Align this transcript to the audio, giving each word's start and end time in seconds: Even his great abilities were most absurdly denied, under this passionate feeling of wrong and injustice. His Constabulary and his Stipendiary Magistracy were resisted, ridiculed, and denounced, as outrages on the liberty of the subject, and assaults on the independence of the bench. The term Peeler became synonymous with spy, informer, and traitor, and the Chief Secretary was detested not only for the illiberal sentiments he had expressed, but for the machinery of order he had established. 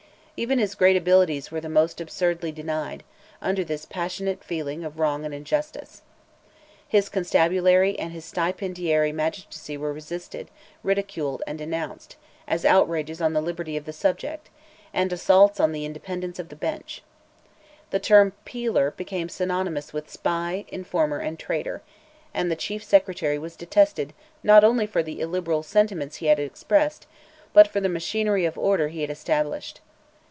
Even 0.37 0.57
his 0.57 0.73
great 0.73 0.97
abilities 0.97 1.51
were 1.51 1.61
most 1.61 2.01
absurdly 2.01 2.51
denied, 2.51 3.03
under 3.43 3.63
this 3.63 3.85
passionate 3.85 4.43
feeling 4.43 4.83
of 4.83 4.97
wrong 4.97 5.23
and 5.23 5.35
injustice. 5.35 6.01
His 6.87 7.09
Constabulary 7.09 7.99
and 7.99 8.11
his 8.11 8.25
Stipendiary 8.25 9.11
Magistracy 9.11 9.77
were 9.77 9.93
resisted, 9.93 10.49
ridiculed, 10.81 11.43
and 11.45 11.59
denounced, 11.59 12.15
as 12.47 12.65
outrages 12.65 13.21
on 13.21 13.33
the 13.33 13.41
liberty 13.41 13.77
of 13.77 13.85
the 13.85 13.93
subject, 13.93 14.49
and 14.91 15.13
assaults 15.13 15.59
on 15.59 15.73
the 15.73 15.85
independence 15.85 16.39
of 16.39 16.49
the 16.49 16.55
bench. 16.55 17.03
The 17.91 17.99
term 17.99 18.33
Peeler 18.43 18.95
became 18.97 19.29
synonymous 19.29 19.93
with 19.93 20.09
spy, 20.09 20.65
informer, 20.69 21.19
and 21.19 21.37
traitor, 21.37 21.83
and 22.33 22.49
the 22.49 22.55
Chief 22.55 22.83
Secretary 22.83 23.37
was 23.37 23.55
detested 23.55 24.11
not 24.41 24.63
only 24.63 24.87
for 24.87 25.03
the 25.03 25.21
illiberal 25.21 25.61
sentiments 25.61 26.15
he 26.15 26.25
had 26.25 26.39
expressed, 26.39 27.05
but 27.53 27.67
for 27.67 27.79
the 27.79 27.87
machinery 27.89 28.45
of 28.45 28.57
order 28.57 28.87
he 28.87 29.01
had 29.01 29.11
established. 29.11 29.81